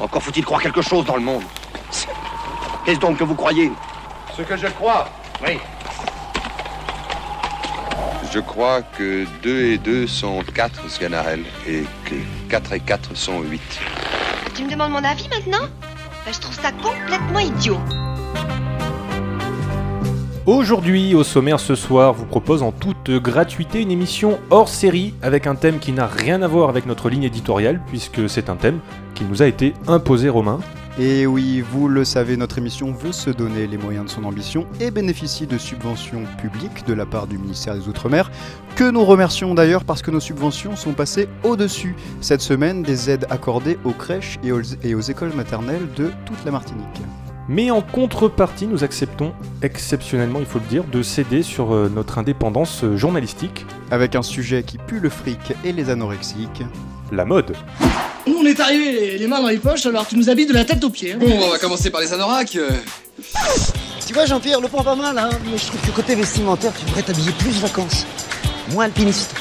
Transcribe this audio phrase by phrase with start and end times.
[0.00, 1.42] Encore faut-il croire quelque chose dans le monde.
[2.84, 3.70] Qu'est-ce donc que vous croyez
[4.36, 5.08] Ce que je crois,
[5.44, 5.58] oui.
[8.32, 12.14] Je crois que 2 et 2 sont 4, Sganarelle, et que
[12.48, 13.60] 4 et 4 sont 8.
[14.54, 15.66] Tu me demandes mon avis maintenant?
[16.24, 17.80] Ben, Je trouve ça complètement idiot.
[20.46, 25.46] Aujourd'hui, au sommaire ce soir, vous propose en toute gratuité une émission hors série avec
[25.46, 28.78] un thème qui n'a rien à voir avec notre ligne éditoriale, puisque c'est un thème
[29.14, 30.58] qui nous a été imposé Romain.
[30.98, 34.66] Et oui, vous le savez, notre émission veut se donner les moyens de son ambition
[34.80, 38.30] et bénéficie de subventions publiques de la part du ministère des Outre-mer,
[38.76, 43.26] que nous remercions d'ailleurs parce que nos subventions sont passées au-dessus cette semaine des aides
[43.28, 47.02] accordées aux crèches et aux, et aux écoles maternelles de toute la Martinique.
[47.52, 52.18] Mais en contrepartie, nous acceptons, exceptionnellement il faut le dire, de céder sur euh, notre
[52.18, 56.62] indépendance euh, journalistique, Avec un sujet qui pue le fric et les anorexiques.
[57.10, 57.56] la mode.
[58.28, 60.52] Nous, on est arrivés les, les mains dans les poches, alors tu nous habilles de
[60.52, 61.14] la tête aux pieds.
[61.14, 61.18] hein.
[61.18, 62.54] Bon, on va commencer par les anoraks.
[62.54, 62.70] euh.
[64.06, 66.84] Tu vois Jean-Pierre, le point pas mal, hein, mais je trouve que côté vestimentaire, tu
[66.84, 68.06] devrais t'habiller plus vacances.
[68.72, 69.34] Moins alpiniste.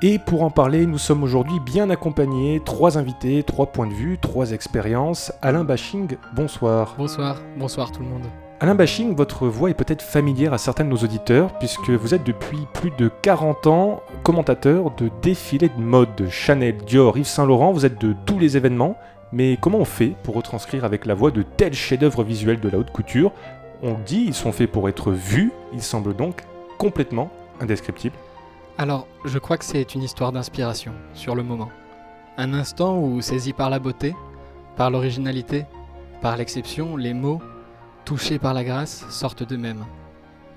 [0.00, 4.16] Et pour en parler, nous sommes aujourd'hui bien accompagnés, trois invités, trois points de vue,
[4.16, 5.32] trois expériences.
[5.42, 6.94] Alain Bashing, bonsoir.
[6.96, 8.26] Bonsoir, bonsoir tout le monde.
[8.60, 12.22] Alain Bashing, votre voix est peut-être familière à certains de nos auditeurs, puisque vous êtes
[12.22, 17.72] depuis plus de 40 ans commentateur de défilés de mode, Chanel, Dior, Yves Saint Laurent,
[17.72, 18.96] vous êtes de tous les événements,
[19.32, 22.78] mais comment on fait pour retranscrire avec la voix de tels chefs-d'œuvre visuels de la
[22.78, 23.32] haute couture?
[23.82, 26.44] On le dit, ils sont faits pour être vus, ils semblent donc
[26.78, 28.14] complètement indescriptibles.
[28.80, 31.68] Alors, je crois que c'est une histoire d'inspiration, sur le moment.
[32.36, 34.14] Un instant où, saisi par la beauté,
[34.76, 35.66] par l'originalité,
[36.22, 37.42] par l'exception, les mots,
[38.04, 39.84] touchés par la grâce, sortent d'eux-mêmes.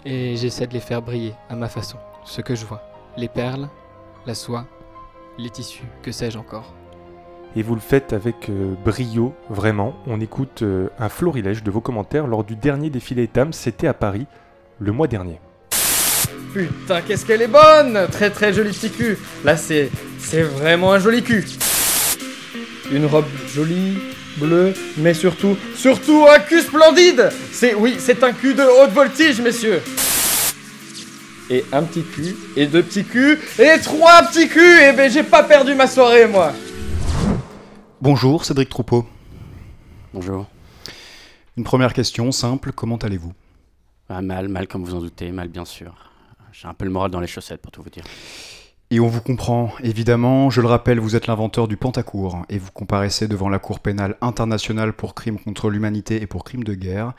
[0.05, 2.83] Et j'essaie de les faire briller à ma façon, ce que je vois.
[3.17, 3.67] Les perles,
[4.27, 4.67] la soie,
[5.39, 6.75] les tissus, que sais-je encore.
[7.55, 9.95] Et vous le faites avec euh, brio, vraiment.
[10.05, 13.95] On écoute euh, un florilège de vos commentaires lors du dernier défilé Etam, c'était à
[13.95, 14.27] Paris,
[14.77, 15.39] le mois dernier.
[16.53, 19.17] Putain, qu'est-ce qu'elle est bonne Très très joli petit cul.
[19.43, 19.89] Là, c'est
[20.19, 21.45] c'est vraiment un joli cul.
[22.91, 23.97] Une robe jolie,
[24.37, 29.41] bleue, mais surtout, surtout un cul splendide C'est, oui, c'est un cul de haute voltige,
[29.41, 29.81] messieurs
[31.49, 35.23] Et un petit cul, et deux petits culs, et trois petits culs Et ben, j'ai
[35.23, 36.53] pas perdu ma soirée, moi
[38.01, 39.05] Bonjour, Cédric Troupeau.
[40.13, 40.47] Bonjour.
[41.55, 43.33] Une première question simple, comment allez-vous?
[44.09, 46.10] Ah, mal, mal comme vous en doutez, mal bien sûr.
[46.51, 48.03] J'ai un peu le moral dans les chaussettes pour tout vous dire.
[48.93, 52.71] Et on vous comprend, évidemment, je le rappelle, vous êtes l'inventeur du Pentacourt et vous
[52.71, 57.13] comparaissez devant la Cour pénale internationale pour crimes contre l'humanité et pour crimes de guerre.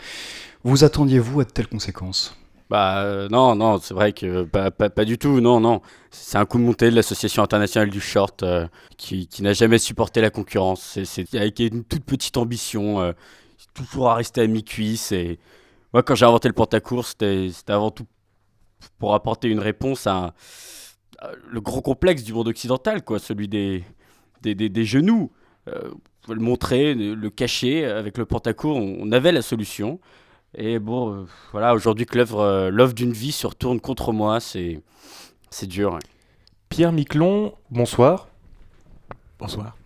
[0.65, 2.37] Vous attendiez-vous à de telles conséquences?
[2.69, 5.81] Bah euh, non, non, c'est vrai que pas, pas, pas du tout, non, non.
[6.11, 8.67] C'est un coup monté de l'Association internationale du short euh,
[8.99, 10.99] qui, qui n'a jamais supporté la concurrence.
[11.05, 13.13] C'est- avec une toute petite ambition, euh,
[13.75, 15.13] toujours à rester à mi-cuisse.
[15.13, 15.39] Et
[15.95, 18.07] moi, quand j'ai inventé le Pentacourt, c'était c'était avant tout
[18.99, 20.35] pour apporter une réponse à,
[21.19, 23.85] à le gros complexe du monde occidental, quoi, celui des,
[24.43, 25.31] des, des- des genoux.
[25.69, 25.91] Euh,
[26.29, 27.85] le montrer, le cacher.
[27.85, 30.01] Avec le Pentacourt, on, on avait la solution.
[30.57, 34.39] Et bon, euh, voilà, aujourd'hui que l'œuvre euh, l'œuvre d'une vie se retourne contre moi,
[34.41, 34.83] c'est
[35.51, 35.95] c'est dur.
[35.95, 35.99] ouais.
[36.69, 38.29] Pierre Miquelon, bonsoir.
[39.39, 39.77] Bonsoir.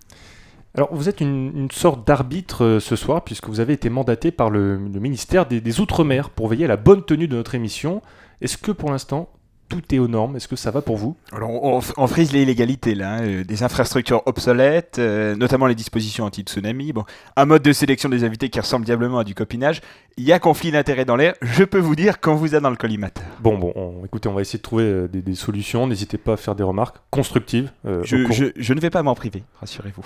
[0.77, 4.31] Alors, vous êtes une, une sorte d'arbitre euh, ce soir, puisque vous avez été mandaté
[4.31, 7.55] par le, le ministère des, des Outre-mer pour veiller à la bonne tenue de notre
[7.55, 8.03] émission.
[8.43, 9.31] Est-ce que pour l'instant,
[9.71, 10.37] tout est aux normes?
[10.37, 11.17] Est-ce que ça va pour vous?
[11.33, 15.75] Alors, on, on frise les illégalités là, hein, euh, des infrastructures obsolètes, euh, notamment les
[15.75, 16.93] dispositions anti-tsunami.
[16.93, 17.05] Bon,
[17.37, 19.81] un mode de sélection des invités qui ressemble diablement à du copinage.
[20.19, 21.35] Il y a conflit d'intérêts dans l'air.
[21.41, 23.25] Je peux vous dire qu'on vous a dans le collimateur.
[23.41, 25.87] Bon, bon, on- écoutez, on va essayer de trouver euh, des, des solutions.
[25.87, 27.73] N'hésitez pas à faire des remarques constructives.
[27.87, 30.03] euh, je ne vais pas m'en priver, rassurez-vous.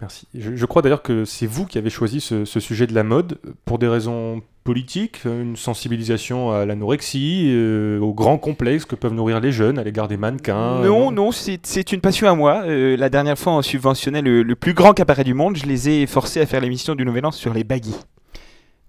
[0.00, 0.26] Merci.
[0.34, 3.02] Je, je crois d'ailleurs que c'est vous qui avez choisi ce, ce sujet de la
[3.02, 8.84] mode euh, pour des raisons politiques, euh, une sensibilisation à l'anorexie, euh, aux grands complexes
[8.84, 10.82] que peuvent nourrir les jeunes à l'égard des mannequins.
[10.84, 12.62] non, non, c'est c'est une passion à moi.
[12.66, 15.56] Euh, la dernière fois, on subventionnait le, le plus grand cabaret du monde.
[15.56, 17.94] Je les ai forcés à faire l'émission du Nouvel An sur les baggy.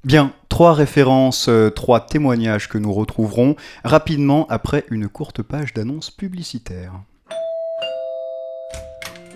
[0.04, 6.10] Bien, trois références, euh, trois témoignages que nous retrouverons rapidement après une courte page d'annonce
[6.10, 6.92] publicitaire.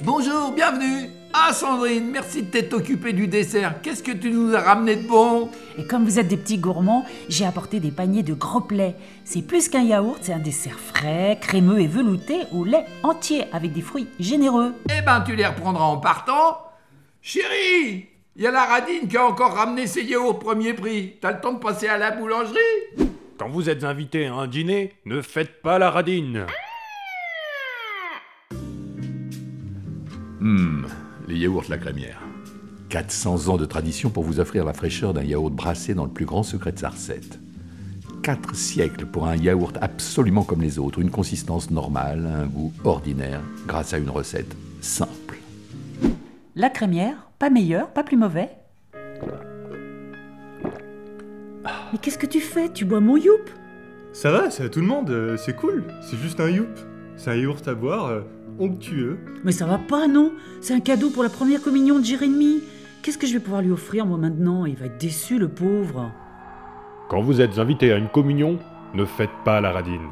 [0.03, 1.09] Bonjour, bienvenue.
[1.37, 3.81] Ah Sandrine, merci de t'être occupée du dessert.
[3.81, 5.49] Qu'est-ce que tu nous as ramené de bon?
[5.77, 8.95] Et comme vous êtes des petits gourmands, j'ai apporté des paniers de gros plaies.
[9.25, 13.73] C'est plus qu'un yaourt, c'est un dessert frais, crémeux et velouté au lait entier avec
[13.73, 14.73] des fruits généreux.
[14.89, 16.57] Eh ben, tu les reprendras en partant.
[17.21, 18.05] Chérie,
[18.37, 21.15] il y a la radine qui a encore ramené ses yaourts premier prix.
[21.19, 22.55] T'as le temps de passer à la boulangerie?
[23.37, 26.45] Quand vous êtes invité à un dîner, ne faites pas la radine.
[30.39, 30.87] Hum,
[31.27, 32.21] les yaourts la crémière.
[32.89, 36.25] 400 ans de tradition pour vous offrir la fraîcheur d'un yaourt brassé dans le plus
[36.25, 37.39] grand secret de sa recette.
[38.21, 43.41] 4 siècles pour un yaourt absolument comme les autres, une consistance normale, un goût ordinaire,
[43.67, 45.37] grâce à une recette simple.
[46.55, 48.49] La crémière, pas meilleur, pas plus mauvais.
[51.91, 52.69] Mais qu'est-ce que tu fais?
[52.69, 53.49] Tu bois mon youp?
[54.13, 55.83] Ça va, c'est à tout le monde, euh, c'est cool.
[56.01, 56.79] C'est juste un youp.
[57.17, 58.21] C'est un yaourt à boire, euh,
[58.59, 59.17] onctueux.
[59.43, 60.31] Mais ça va pas, non?
[60.61, 62.61] C'est un cadeau pour la première communion de Jérémie.
[63.01, 64.65] Qu'est-ce que je vais pouvoir lui offrir, moi, maintenant?
[64.65, 66.11] Il va être déçu, le pauvre.
[67.09, 68.57] Quand vous êtes invité à une communion,
[68.93, 70.07] ne faites pas la radine.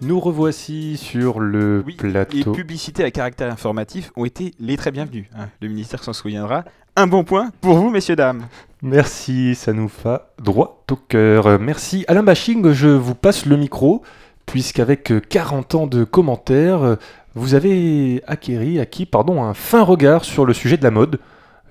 [0.00, 2.52] Nous revoici sur le Les plateau.
[2.52, 5.30] publicités à caractère informatif ont été les très bienvenues.
[5.36, 5.48] hein.
[5.60, 6.64] Le ministère s'en souviendra.
[6.94, 8.46] Un bon point pour vous, messieurs, dames.
[8.82, 11.58] Merci, ça nous va droit au cœur.
[11.58, 12.04] Merci.
[12.06, 14.02] Alain Bashing, je vous passe le micro,
[14.44, 16.98] puisqu'avec 40 ans de commentaires,
[17.34, 21.18] vous avez acquéri, acquis pardon, un fin regard sur le sujet de la mode.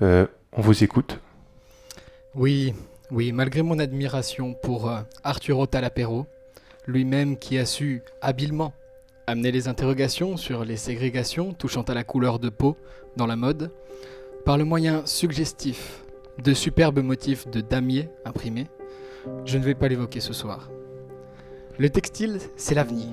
[0.02, 1.20] Euh, on vous écoute.
[2.34, 2.74] Oui,
[3.12, 6.26] oui, malgré mon admiration pour euh, Arturo Talapero,
[6.88, 8.74] lui-même qui a su habilement
[9.28, 12.76] amener les interrogations sur les ségrégations touchant à la couleur de peau
[13.18, 13.70] dans la mode,
[14.46, 16.04] par le moyen suggestif
[16.44, 18.68] de superbes motifs de damier imprimés,
[19.46, 20.70] je ne vais pas l'évoquer ce soir.
[21.78, 23.08] Le textile, c'est l'avenir.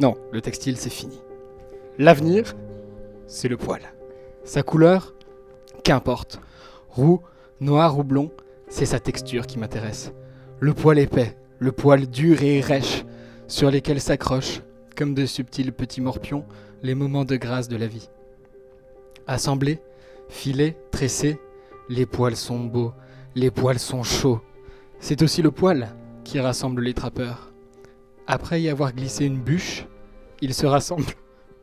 [0.00, 1.20] Non, le textile, c'est fini.
[1.98, 2.54] L'avenir,
[3.26, 3.82] c'est le poil.
[4.44, 5.14] Sa couleur,
[5.84, 6.40] qu'importe.
[6.88, 7.20] Roux,
[7.60, 8.30] noir ou blond,
[8.68, 10.12] c'est sa texture qui m'intéresse.
[10.60, 13.04] Le poil épais, le poil dur et rêche,
[13.48, 14.62] sur lesquels s'accrochent,
[14.96, 16.44] comme de subtils petits morpions,
[16.82, 18.08] les moments de grâce de la vie.
[19.26, 19.80] Assemblés,
[20.30, 21.38] filés, tressés,
[21.88, 22.92] les poils sont beaux,
[23.34, 24.40] les poils sont chauds.
[24.98, 25.94] C'est aussi le poil
[26.24, 27.52] qui rassemble les trappeurs.
[28.26, 29.86] Après y avoir glissé une bûche,
[30.40, 31.14] ils se rassemblent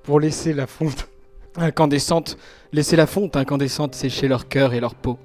[0.03, 1.07] pour laisser la fonte
[1.55, 2.37] incandescente,
[2.71, 5.17] laisser la fonte incandescente sécher leur cœur et leur peau.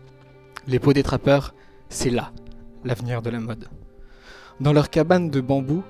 [0.66, 1.54] Les peaux des trappeurs,
[1.88, 2.32] c'est là
[2.84, 3.68] l'avenir de la mode.
[4.60, 5.82] Dans leur cabane de bambou,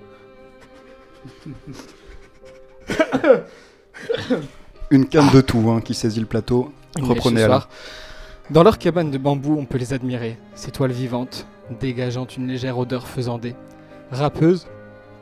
[4.90, 6.72] Une canne de tout hein, qui saisit le plateau.
[7.00, 7.46] Reprenez
[8.50, 11.46] Dans leur cabane de bambou, on peut les admirer, ces toiles vivantes,
[11.80, 13.54] dégageant une légère odeur faisandée,
[14.10, 14.66] râpeuses,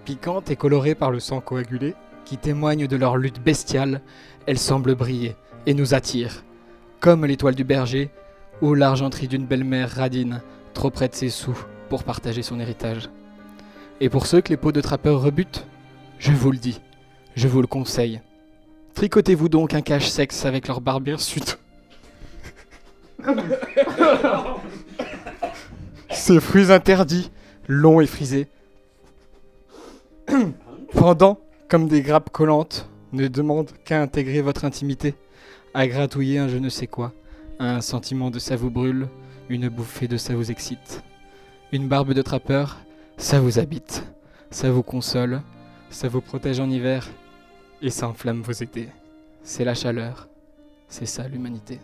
[0.05, 1.95] piquantes et colorées par le sang coagulé,
[2.25, 4.01] qui témoignent de leur lutte bestiale,
[4.47, 5.37] elles semblent briller
[5.67, 6.45] et nous attirent,
[6.99, 8.11] comme l'étoile du berger
[8.61, 10.43] ou l'argenterie d'une belle-mère radine,
[10.75, 11.59] trop près de ses sous
[11.89, 13.11] pour partager son héritage.
[14.01, 15.67] Et pour ceux que les peaux de trappeurs rebutent,
[16.19, 16.81] je vous le dis,
[17.37, 18.21] je vous le conseille.
[18.95, 21.59] Tricotez-vous donc un cache-sexe avec leur barbe hirsute.
[26.11, 27.31] Ces fruits interdits,
[27.67, 28.49] longs et frisés.
[30.93, 35.15] Pendant, comme des grappes collantes, ne demandent qu'à intégrer votre intimité,
[35.75, 37.13] à gratouiller un je ne sais quoi,
[37.59, 39.09] un sentiment de ça vous brûle,
[39.49, 41.03] une bouffée de ça vous excite.
[41.73, 42.79] Une barbe de trappeur,
[43.17, 44.05] ça vous habite,
[44.51, 45.43] ça vous console,
[45.91, 47.09] ça vous protège en hiver,
[47.83, 48.89] et ça enflamme vos étés.
[49.43, 50.29] C'est la chaleur,
[50.89, 51.79] c'est ça l'humanité.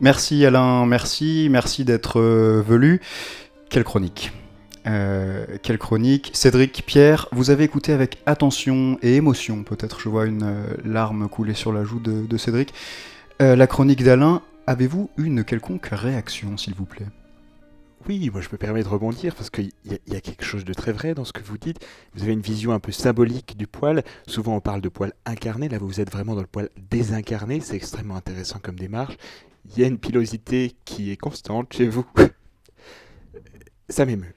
[0.00, 3.00] Merci Alain, merci, merci d'être euh, venu.
[3.68, 4.32] Quelle chronique
[4.86, 10.24] Euh, Quelle chronique Cédric, Pierre, vous avez écouté avec attention et émotion, peut-être je vois
[10.24, 12.72] une euh, larme couler sur la joue de, Cédric.
[13.40, 17.06] La chronique d'Alain, avez-vous une quelconque réaction, s'il vous plaît?
[18.08, 20.92] Oui, moi je me permets de rebondir parce qu'il y, a- quelque chose de très
[20.92, 21.84] vrai dans ce que vous dites.
[22.14, 24.02] Vous avez une vision un peu symbolique du poil.
[24.26, 27.60] Souvent on parle de poil incarné, là vous êtes vraiment dans le poil désincarné.
[27.60, 29.16] C'est extrêmement intéressant comme démarche.
[29.66, 32.06] Il y a une pilosité qui est constante chez vous.
[33.88, 34.34] Ça m'émeut.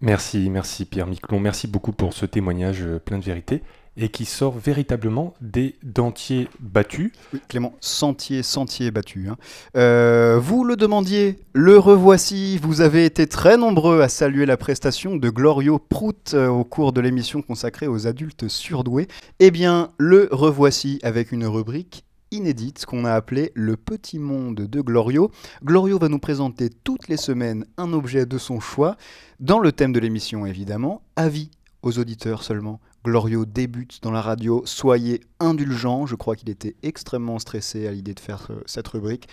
[0.00, 3.62] Merci, merci Pierre Miquelon, merci beaucoup pour ce témoignage euh, plein de vérité
[3.96, 7.12] et qui sort véritablement des dentiers battus.
[7.32, 9.28] Oui, Clément, sentier, sentier battu.
[9.30, 9.36] hein.
[9.76, 12.58] Euh, vous le demandiez, le revoici.
[12.58, 16.92] Vous avez été très nombreux à saluer la prestation de Glorio Prout euh, au cours
[16.92, 19.08] de l'émission consacrée aux adultes surdoués.
[19.40, 24.80] Eh bien, le revoici avec une rubrique inédite qu'on a appelée Le Petit Monde de
[24.80, 25.30] Glorio.
[25.64, 28.96] Glorio va nous présenter toutes les semaines un objet de son choix,
[29.40, 31.50] dans le thème de l'émission évidemment, avis
[31.82, 32.80] aux auditeurs seulement.
[33.04, 38.14] Glorio débute dans la radio, soyez indulgents, je crois qu'il était extrêmement stressé à l'idée
[38.14, 39.28] de faire euh, cette rubrique.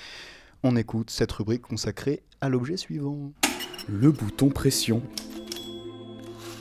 [0.61, 3.33] On écoute cette rubrique consacrée à l'objet suivant.
[3.89, 5.01] Le bouton pression.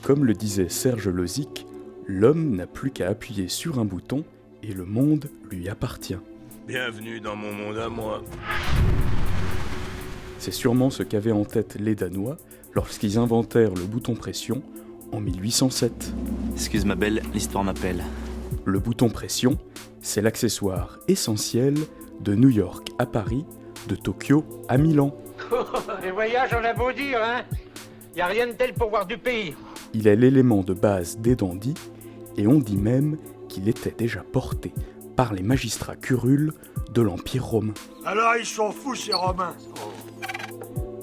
[0.02, 1.66] Comme le disait Serge Lozic,
[2.06, 4.24] l'homme n'a plus qu'à appuyer sur un bouton
[4.62, 6.18] et le monde lui appartient.
[6.66, 8.22] Bienvenue dans mon monde à moi.
[10.38, 12.36] C'est sûrement ce qu'avaient en tête les Danois
[12.74, 14.62] lorsqu'ils inventèrent le bouton pression
[15.12, 16.12] en 1807.
[16.54, 18.04] Excuse ma belle, l'histoire m'appelle.
[18.64, 19.58] Le bouton pression,
[20.00, 21.74] c'est l'accessoire essentiel
[22.20, 23.44] de New York à Paris,
[23.88, 25.14] de Tokyo à Milan.
[26.02, 27.42] Les voyages, on a beau dire, hein
[28.16, 29.54] Y a rien de tel pour voir du pays.
[29.92, 31.74] Il est l'élément de base des dandys,
[32.36, 33.18] et on dit même
[33.52, 34.72] qu'il était déjà porté
[35.14, 36.54] par les magistrats curules
[36.90, 37.74] de l'Empire romain.
[38.06, 39.54] Alors ils sont fous ces Romains.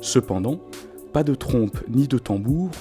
[0.02, 0.60] Cependant,
[1.14, 2.72] pas de trompe ni de tambour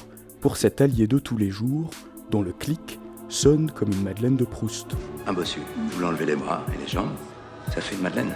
[0.41, 1.91] pour cet allié de tous les jours
[2.31, 2.99] dont le clic
[3.29, 4.87] sonne comme une Madeleine de Proust.
[5.27, 7.13] Un bossu, vous l'enlevez les bras et les jambes,
[7.75, 8.35] ça fait une Madeleine.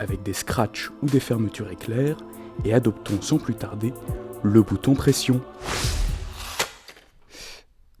[0.00, 2.18] Avec des scratchs ou des fermetures éclairs,
[2.64, 3.94] et adoptons sans plus tarder
[4.42, 5.40] le bouton pression.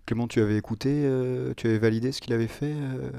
[0.06, 3.10] Clément, tu avais écouté, euh, tu avais validé ce qu'il avait fait euh,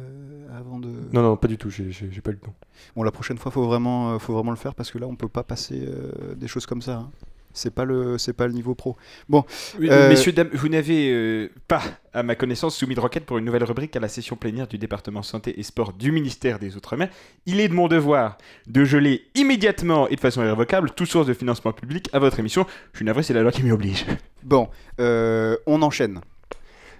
[0.57, 0.89] avant de.
[1.13, 2.53] Non, non, pas du tout, j'ai j'ai- j'ai pas eu le temps.
[2.95, 5.15] Bon, la prochaine fois, faut vraiment, euh, faut vraiment le faire parce que là, on
[5.15, 6.97] peut pas passer euh, des choses comme ça.
[6.97, 7.09] hein.
[7.57, 8.97] C'est pas le, c'est pas le niveau pro.
[9.29, 9.45] Bon,
[9.79, 11.81] Oui, euh, Messieurs, dames, vous n'avez euh, pas,
[12.13, 14.77] à ma connaissance, soumis de requête pour une nouvelle rubrique à la session plénière du
[14.77, 17.07] département santé et sport du ministère des Outre-mer.
[17.45, 18.37] Il est de mon devoir
[18.67, 22.65] de geler immédiatement et de façon irrévocable toute source de financement public à votre émission.
[22.91, 24.05] Je suis navré, c'est la loi qui m'y oblige.
[24.43, 24.67] Bon,
[24.99, 26.19] euh, on enchaîne.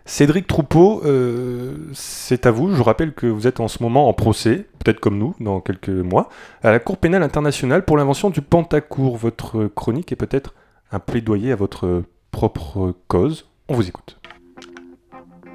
[0.08, 2.76] Cédric Troupeau, euh, c'est à vous.
[2.76, 5.90] Je rappelle que vous êtes en ce moment en procès, peut-être comme nous, dans quelques
[5.90, 6.30] mois,
[6.62, 9.18] à la Cour pénale internationale pour l'invention du Pentacourt.
[9.18, 10.54] Votre chronique est peut-être
[10.92, 13.48] un plaidoyer à votre propre cause.
[13.68, 14.20] On vous écoute.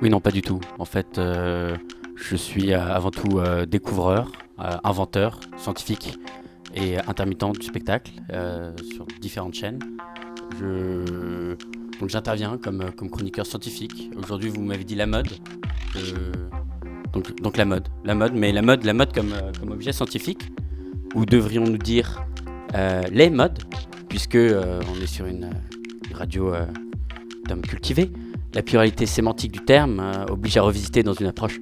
[0.03, 0.59] Oui, non, pas du tout.
[0.81, 1.77] En fait, euh,
[2.17, 6.19] je suis euh, avant tout découvreur, inventeur, scientifique
[6.75, 8.11] et intermittent du spectacle
[8.93, 9.79] sur différentes chaînes.
[10.59, 11.55] Je...
[12.01, 14.11] Donc j'interviens comme, euh, comme chroniqueur scientifique.
[14.17, 15.29] Aujourd'hui, vous m'avez dit la mode.
[15.97, 16.33] Euh,
[17.13, 17.89] donc, donc la mode.
[18.05, 20.51] La mode, mais la mode, la mode comme, euh, comme objet scientifique.
[21.15, 22.25] Ou devrions-nous dire
[23.11, 23.59] les modes,
[24.09, 25.51] puisque on est sur une,
[26.15, 26.53] radio
[27.49, 28.13] d'hommes cultivés.
[28.55, 31.59] La pluralité sémantique du terme oblige à revisiter dans une approche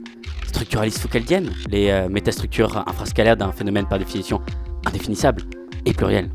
[0.46, 4.42] structuraliste foucaldienne les métastructures infrascalaires d'un phénomène par définition
[4.84, 5.44] indéfinissable
[5.86, 6.28] et pluriel.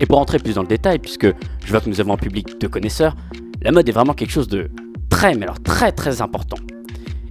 [0.00, 2.60] Et pour entrer plus dans le détail, puisque je vois que nous avons un public
[2.60, 3.16] de connaisseurs,
[3.62, 4.70] la mode est vraiment quelque chose de
[5.08, 6.58] très, mais alors très très important.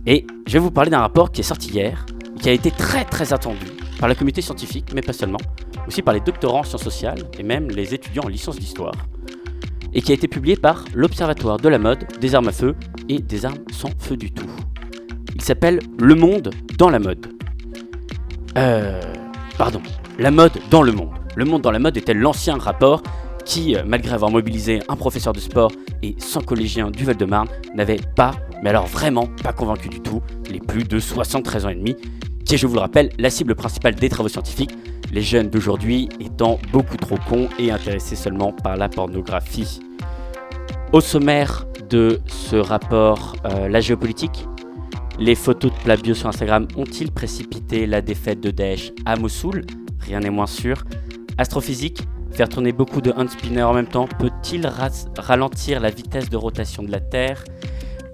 [0.05, 2.05] Et je vais vous parler d'un rapport qui est sorti hier,
[2.41, 3.65] qui a été très très attendu
[3.99, 5.39] par la communauté scientifique, mais pas seulement,
[5.87, 8.93] aussi par les doctorants en sciences sociales et même les étudiants en licence d'histoire
[9.93, 12.75] et qui a été publié par l'Observatoire de la mode, des armes à feu
[13.09, 14.45] et des armes sans feu du tout.
[15.35, 17.27] Il s'appelle Le monde dans la mode.
[18.57, 19.01] Euh.
[19.57, 19.81] Pardon.
[20.19, 21.09] La mode dans le monde.
[21.37, 23.03] Le monde dans la mode était l'ancien rapport
[23.45, 27.99] qui, euh, malgré avoir mobilisé un professeur de sport et 100 collégiens du Val-de-Marne, n'avait
[28.15, 28.31] pas,
[28.63, 31.95] mais alors vraiment pas convaincu du tout, les plus de 73 ans et demi,
[32.43, 34.71] qui est, je vous le rappelle, la cible principale des travaux scientifiques,
[35.13, 39.79] les jeunes d'aujourd'hui étant beaucoup trop cons et intéressés seulement par la pornographie.
[40.91, 44.47] Au sommaire de ce rapport, euh, la géopolitique,
[45.19, 49.61] les photos de plats bio sur Instagram ont-ils précipité la défaite de Daesh à Mossoul?
[49.99, 50.83] Rien n'est moins sûr.
[51.37, 56.29] Astrophysique, faire tourner beaucoup de hand spinners en même temps peut-il ra- ralentir la vitesse
[56.29, 57.43] de rotation de la Terre?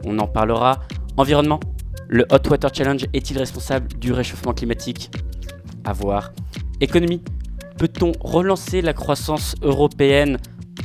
[0.06, 0.82] On en parlera.
[1.16, 1.60] Environnement,
[2.10, 5.10] le Hot Water Challenge est-il responsable du réchauffement climatique?
[5.86, 6.32] À voir.
[6.82, 7.22] Économie,
[7.78, 10.38] peut-on relancer la croissance européenne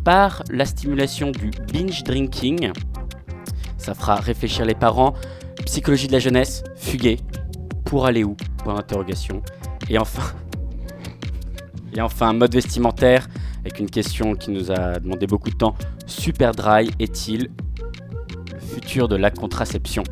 [0.04, 2.72] par la stimulation du binge drinking?
[3.78, 5.14] Ça fera réfléchir les parents.
[5.66, 7.18] Psychologie de la jeunesse, fuguer.
[7.84, 8.36] Pour aller où?
[8.62, 9.42] Point d'interrogation.
[9.88, 10.22] Et enfin,
[11.96, 13.28] et enfin, mode vestimentaire,
[13.60, 15.74] avec une question qui nous a demandé beaucoup de temps.
[16.06, 17.50] Super dry est-il
[18.52, 20.02] le futur de la contraception?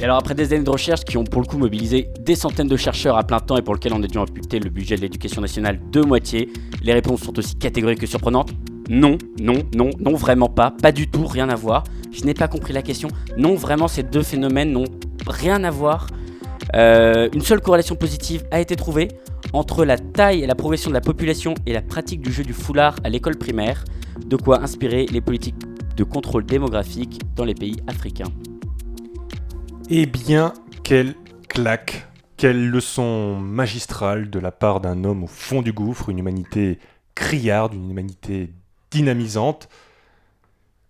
[0.00, 2.68] Et alors, après des années de recherche qui ont pour le coup mobilisé des centaines
[2.68, 5.00] de chercheurs à plein temps et pour lesquels on a dû amputer le budget de
[5.00, 6.48] l'éducation nationale de moitié,
[6.82, 8.52] les réponses sont aussi catégoriques que surprenantes.
[8.90, 11.84] Non, non, non, non, vraiment pas, pas du tout, rien à voir.
[12.12, 13.08] Je n'ai pas compris la question.
[13.38, 14.84] Non, vraiment, ces deux phénomènes n'ont
[15.26, 16.08] rien à voir.
[16.74, 19.08] Euh, une seule corrélation positive a été trouvée
[19.54, 22.52] entre la taille et la progression de la population et la pratique du jeu du
[22.52, 23.84] foulard à l'école primaire,
[24.26, 25.62] de quoi inspirer les politiques
[25.96, 28.32] de contrôle démographique dans les pays africains.
[29.88, 31.14] Eh bien, quelle
[31.48, 36.80] claque Quelle leçon magistrale de la part d'un homme au fond du gouffre, une humanité
[37.14, 38.50] criarde, une humanité
[38.90, 39.68] dynamisante.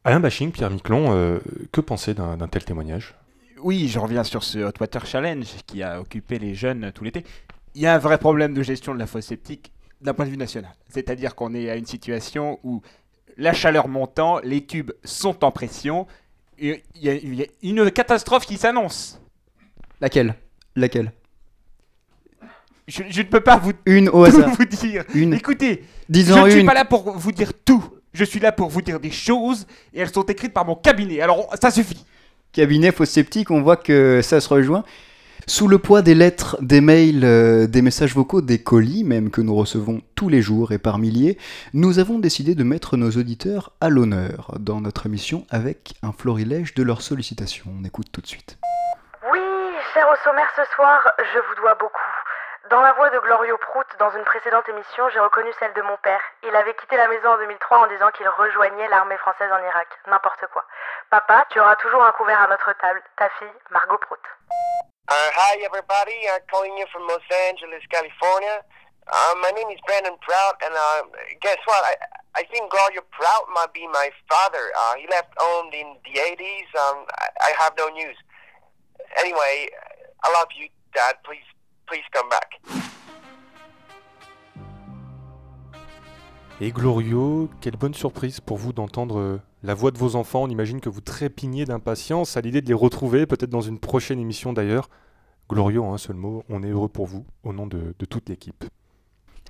[0.04, 1.38] Alain Baching, Pierre Miquelon, euh,
[1.70, 3.14] que penser d'un d'un tel témoignage?
[3.62, 7.24] Oui, je reviens sur ce Hot Water Challenge qui a occupé les jeunes tout l'été.
[7.74, 10.30] Il y a un vrai problème de gestion de la fosse septique d'un point de
[10.30, 10.72] vue national.
[10.88, 12.82] C'est-à-dire qu'on est à une situation où
[13.36, 16.06] la chaleur montant, les tubes sont en pression,
[16.58, 19.20] il y a, il y a une catastrophe qui s'annonce.
[20.00, 20.34] Laquelle?
[20.76, 21.12] Laquelle?
[22.86, 25.04] Je, je ne peux pas vous Une au tout vous dire.
[25.14, 25.34] Une.
[25.34, 26.66] Écoutez, Disons je ne suis une.
[26.66, 27.82] pas là pour vous dire tout.
[28.12, 31.20] Je suis là pour vous dire des choses et elles sont écrites par mon cabinet.
[31.20, 32.04] Alors ça suffit.
[32.52, 34.84] Cabinet faux sceptique, on voit que ça se rejoint.
[35.46, 39.42] Sous le poids des lettres, des mails, euh, des messages vocaux, des colis même que
[39.42, 41.36] nous recevons tous les jours et par milliers,
[41.74, 46.72] nous avons décidé de mettre nos auditeurs à l'honneur dans notre émission avec un florilège
[46.72, 47.66] de leurs sollicitations.
[47.78, 48.56] On écoute tout de suite.
[49.30, 49.40] Oui,
[49.92, 52.00] cher au ce soir, je vous dois beaucoup.
[52.70, 55.98] Dans la voix de Glorio Prout, dans une précédente émission, j'ai reconnu celle de mon
[56.02, 56.20] père.
[56.42, 59.88] Il avait quitté la maison en 2003 en disant qu'il rejoignait l'armée française en Irak.
[60.08, 60.64] N'importe quoi.
[61.10, 63.02] Papa, tu auras toujours un couvert à notre table.
[63.18, 64.20] Ta fille, Margot Prout.
[65.06, 66.16] Uh, hi, everybody.
[66.32, 68.64] I'm calling you from Los Angeles, California.
[69.04, 71.04] Uh, my name is Brandon Prout, and uh,
[71.44, 71.84] guess what?
[71.84, 74.72] I, I think Gloria Prout might be my father.
[74.72, 76.72] Uh, he left home in the 80s.
[76.80, 78.16] Um, I, I have no news.
[79.20, 79.68] Anyway,
[80.24, 81.16] I love you, Dad.
[81.22, 81.44] Please,
[81.86, 82.56] please come back.
[86.62, 90.44] Et Glorio, quelle bonne surprise pour vous d'entendre euh, la voix de vos enfants.
[90.44, 94.20] On imagine que vous trépignez d'impatience à l'idée de les retrouver, peut-être dans une prochaine
[94.20, 94.88] émission d'ailleurs.
[95.50, 98.64] Glorio, en un seul mot, on est heureux pour vous, au nom de toute l'équipe.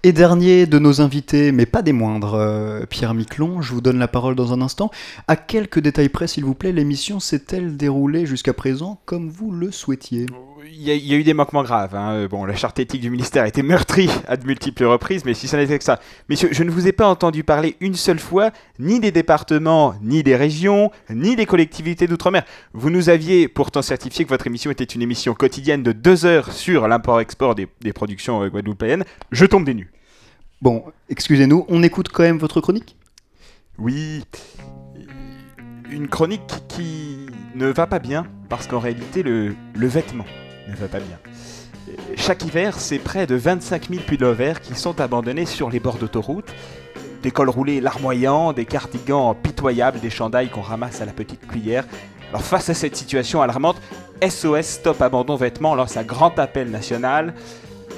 [0.07, 3.99] Et dernier de nos invités, mais pas des moindres, euh, Pierre Miquelon, je vous donne
[3.99, 4.91] la parole dans un instant.
[5.29, 9.71] À quelques détails près, s'il vous plaît, l'émission s'est-elle déroulée jusqu'à présent comme vous le
[9.73, 10.27] souhaitiez?
[10.71, 11.95] Il y, a- eu des manquements graves.
[11.95, 12.27] hein.
[12.31, 15.49] Bon, la charte éthique du ministère a été meurtrie à de multiples reprises, mais si
[15.49, 15.99] ça n'était que ça.
[16.29, 20.23] Messieurs, je ne vous ai pas entendu parler une seule fois, ni des départements, ni
[20.23, 22.45] des régions, ni des collectivités d'outre-mer.
[22.75, 26.53] Vous nous aviez pourtant certifié que votre émission était une émission quotidienne de deux heures
[26.53, 29.05] sur l'import-export des, des productions euh, guadeloupéennes.
[29.33, 29.91] Je tombe des nues.
[30.65, 32.97] Bon, excusez-nous, on écoute quand même votre chronique?
[33.79, 34.25] Oui,
[35.91, 40.25] une chronique qui ne va pas bien, parce qu'en réalité, le, vêtement
[40.67, 41.19] ne va pas bien.
[42.17, 46.55] Chaque hiver, c'est près de 25 000 pullovers qui sont abandonnés sur les bords d'autoroute.
[47.23, 51.85] Des cols roulés larmoyants, des cardigans pitoyables, des chandails qu'on ramasse à la petite cuillère.
[52.31, 53.77] Alors face à cette situation alarmante,
[54.27, 57.35] SOS Stop Abandon Vêtements lance un grand appel national.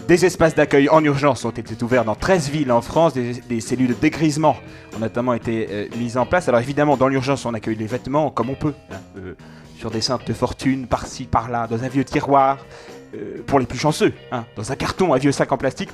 [0.08, 3.88] Des espaces d'accueil en urgence ont été ouverts dans 13 villes en France, des, cellules
[3.88, 4.56] de dégrisement
[4.94, 6.48] ont notamment été euh, mises en place.
[6.48, 9.34] Alors évidemment, dans l'urgence, on accueille les vêtements comme on peut, hein, euh,
[9.76, 12.58] sur des cintres de fortune, par-ci, par-là, dans un vieux tiroir,
[13.16, 15.90] euh, pour les plus chanceux, hein, dans un carton, un vieux sac en plastique.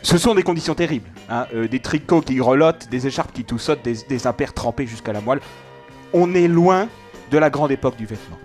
[0.00, 1.10] Ce sont des conditions terribles.
[1.28, 5.12] hein, des tricots qui grelottent, des écharpes qui tout sautent, des, des impairs trempés jusqu'à
[5.12, 5.40] la moelle.
[6.14, 6.88] On est loin
[7.30, 8.38] de la grande époque du vêtement.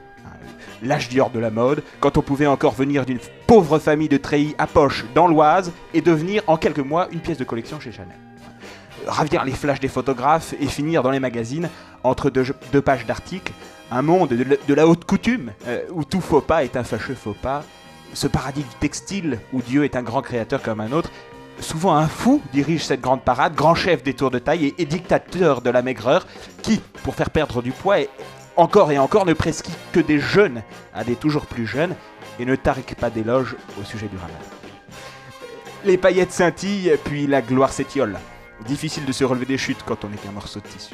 [0.84, 4.56] L'âge d'or de la mode, quand on pouvait encore venir d'une pauvre famille de treillis
[4.58, 8.17] à poche dans l'Oise et devenir en quelques mois une pièce de collection chez Chanel.
[9.08, 11.70] Ravir les flashs des photographes et finir dans les magazines
[12.04, 13.52] entre deux, pages d'articles,
[13.91, 16.84] un monde de, la- de la haute coutume euh, où tout faux pas est un
[16.84, 17.63] fâcheux faux pas,
[18.13, 21.10] ce paradis du textile où Dieu est un grand créateur comme un autre.
[21.60, 24.86] Souvent un fou dirige cette grande parade, grand chef des tours de taille et, et
[24.86, 26.26] dictateur de la maigreur,
[26.63, 28.10] qui, pour faire perdre du poids, est-
[28.55, 31.95] encore et encore ne prescrit que des jeunes à des toujours plus jeunes
[32.39, 34.39] et ne tarique pas d'éloges au sujet du ramadan.
[35.83, 38.19] Les paillettes scintillent, puis la gloire s'étiole.
[38.67, 40.93] Difficile de se relever des chutes quand on n'est qu'un morceau de tissu.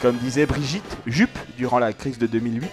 [0.00, 2.70] Comme disait Brigitte Juppe durant la crise de 2008,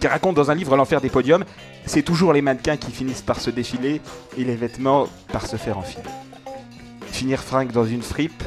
[0.00, 1.44] qui raconte dans un livre L'enfer des podiums,
[1.84, 4.00] c'est toujours les mannequins qui finissent par se défiler
[4.38, 6.04] et les vêtements par se faire enfiler.
[7.12, 8.42] Finir fringue dans une fripe,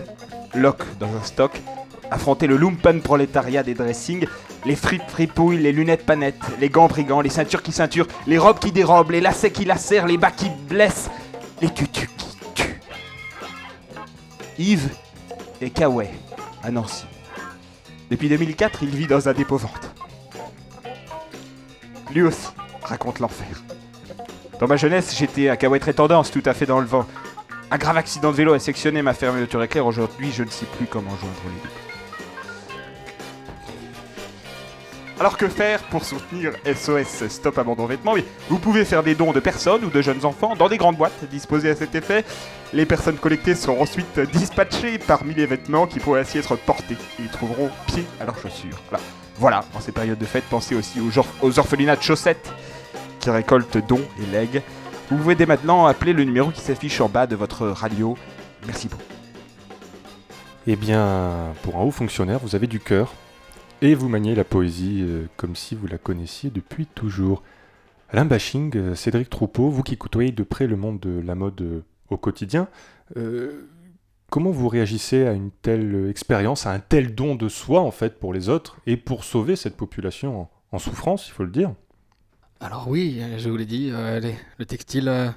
[0.55, 1.61] loc dans un stock,
[2.09, 4.25] affronter le lumpen prolétariat des dressings,
[4.65, 8.59] les fripes fripouilles, les lunettes panettes, les gants brigands, les ceintures qui ceinturent, les robes
[8.59, 11.09] qui dérobent, les lacets qui lacèrent, les bas qui blessent,
[11.61, 12.79] les tutus qui tuent.
[14.57, 14.89] Yves
[15.61, 16.09] et Kawaii,
[16.63, 17.05] à Nancy.
[18.09, 19.95] Depuis 2004, il vit dans un dépôt-vente.
[22.13, 22.23] Lui
[22.83, 23.63] raconte l'enfer.
[24.59, 27.05] Dans ma jeunesse, j'étais un Kawaii très tendance, tout à fait dans le vent.
[27.71, 29.85] Un grave accident de vélo a sectionné ma fermeture éclair.
[29.85, 31.88] Aujourd'hui, je ne sais plus comment joindre les deux.
[35.19, 38.15] Alors que faire pour soutenir SOS Stop Abandon Vêtements?
[38.47, 41.25] Vous pouvez faire des dons de personnes ou de jeunes enfants dans des grandes boîtes
[41.29, 42.23] disposées à cet effet.
[42.71, 46.95] Les personnes collectées seront ensuite dispatchées parmi les vêtements qui pourraient ainsi être portés.
[47.19, 48.81] Ils trouveront pied à leurs chaussures.
[49.35, 49.65] Voilà.
[49.73, 52.53] En ces périodes de fête, pensez aussi aux, aux orphelinats de chaussettes
[53.19, 54.61] qui récoltent dons et legs.
[55.11, 58.17] Vous pouvez dès maintenant appeler le numéro qui s'affiche en bas de votre radio.
[58.65, 59.03] Merci beaucoup.
[60.65, 63.11] Eh bien, pour un haut fonctionnaire, vous avez du cœur.
[63.81, 67.43] Et vous maniez la poésie euh, comme si vous la connaissiez depuis toujours.
[68.09, 71.61] Alain Bashing, euh, Cédric Troupeau, vous qui côtoyez de près le monde de la mode
[71.61, 72.67] euh, au quotidien,
[74.31, 78.19] comment vous réagissez à une telle expérience, à un tel don de soi en fait
[78.19, 81.73] pour les autres et pour sauver cette population en, souffrance, il faut le dire?
[82.59, 85.35] Alors oui, je vous l'ai dit, le textile,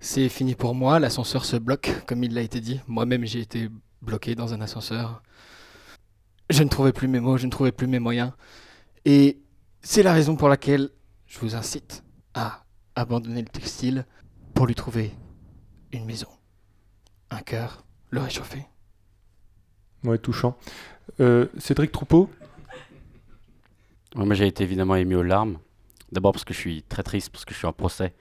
[0.00, 2.80] C'est fini pour moi, l'ascenseur se bloque, comme il l'a été dit.
[2.88, 3.70] Moi-même, j'ai été
[4.02, 5.22] bloqué dans un ascenseur.
[6.50, 8.32] Je ne trouvais plus mes mots, je ne trouvais plus mes moyens.
[9.04, 9.40] Et
[9.82, 10.90] c'est la raison pour laquelle
[11.26, 14.04] je vous incite à abandonner le textile
[14.54, 15.12] pour lui trouver
[15.92, 16.28] une maison,
[17.30, 18.66] un cœur, le réchauffer.
[20.04, 20.56] Ouais, touchant.
[21.20, 22.28] Euh, Cédric Troupeau
[24.14, 25.58] Ouais, Moi, j'ai été évidemment ému aux larmes.
[26.10, 28.14] D'abord parce que je suis très triste, parce que je suis en procès,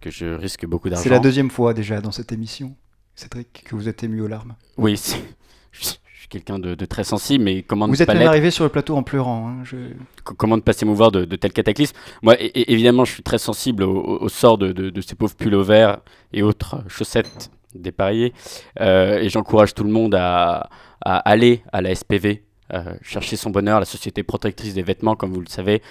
[0.00, 1.04] que je risque beaucoup d'argent.
[1.04, 2.76] C'est la deuxième fois déjà dans cette émission,
[3.14, 4.56] Cédric, que vous êtes ému aux larmes.
[4.76, 5.22] Oui, c'est-
[5.72, 5.84] je
[6.26, 8.64] suis quelqu'un de, de très sensible, mais comment Vous ne êtes pas même arrivé sur
[8.64, 9.48] le plateau en pleurant.
[9.48, 9.76] hein, je-
[10.24, 11.96] comment ne pas s'émouvoir de, de tels cataclysmes?
[12.22, 15.98] Moi, évidemment, je suis très sensible au, sort de, de- de ces pauvres pulls verts
[16.32, 18.32] et autres chaussettes dépareillées.
[18.80, 20.68] Euh, et j'encourage tout le monde à,
[21.02, 22.42] à aller à la SPV,
[22.74, 25.82] euh, chercher son bonheur, la Société protectrice des vêtements, comme vous le savez.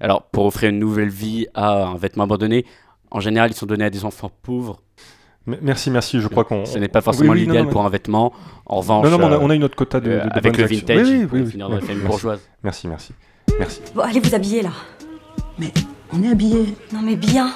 [0.00, 2.64] Alors, pour offrir une nouvelle vie à un vêtement abandonné,
[3.10, 4.80] en général, ils sont donnés à des enfants pauvres.
[5.46, 6.20] Merci, merci.
[6.20, 6.64] Je crois qu'on.
[6.64, 8.32] Ce n'est pas forcément Oui, oui, non, l'idéal pour mais- un vêtement.
[8.66, 10.24] En revanche, Non, non, mais on a, euh, on a une autre quota de, euh,
[10.24, 10.78] de- de avec le actions.
[10.86, 12.40] vintage, Oui, oui, oui, dans la famille bourgeoise.
[12.62, 13.12] Merci, merci.
[13.58, 13.80] Merci.
[13.94, 14.70] Bon, allez vous habiller là.
[16.12, 16.74] On est habillés.
[16.92, 17.50] Non mais bien.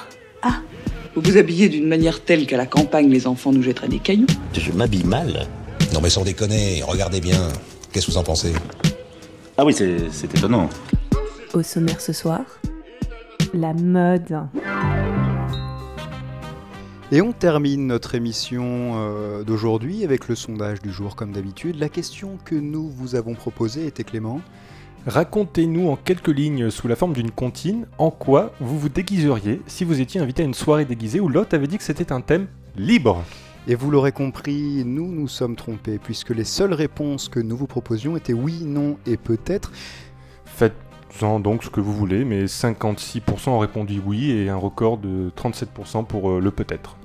[1.15, 4.27] Vous vous habillez d'une manière telle qu'à la campagne, les enfants nous jetteraient des cailloux.
[4.53, 5.47] Je m'habille mal
[5.93, 7.39] Non mais sans déconner, regardez bien.
[7.91, 8.53] Qu'est-ce que vous en pensez?
[9.57, 10.69] Ah oui, c'est c'est étonnant.
[11.53, 12.41] Au sommaire ce soir,
[13.53, 14.39] la mode.
[17.11, 21.79] Et on termine notre émission euh, d'aujourd'hui avec le sondage du jour comme d'habitude.
[21.79, 24.41] La question que nous vous avons proposée était Clément.
[25.07, 29.85] Racontez-nous en quelques lignes sous la forme d'une comptine en quoi vous vous déguiseriez si
[29.85, 32.45] vous étiez invité à une soirée déguisée où l'hôte avait dit que c'était un thème
[32.77, 33.23] libre.
[33.67, 37.65] Et vous l'aurez compris, nous nous sommes trompés puisque les seules réponses que nous vous
[37.65, 39.71] proposions étaient oui, non et peut-être.
[40.45, 45.31] Faites-en donc ce que vous voulez, mais 56% ont répondu oui et un record de
[45.35, 46.98] 37% pour euh, le peut-être.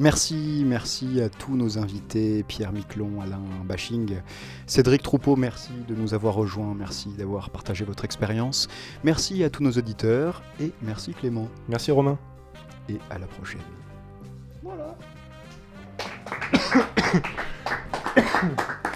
[0.00, 4.20] Merci, merci à tous nos invités, Pierre Miquelon, Alain Bashing,
[4.64, 8.68] Cédric Troupeau, merci de nous avoir rejoints, merci d'avoir partagé votre expérience,
[9.02, 11.48] merci à tous nos auditeurs et merci Clément.
[11.68, 12.16] Merci Romain.
[12.88, 13.60] Et à la prochaine.
[14.62, 14.96] Voilà.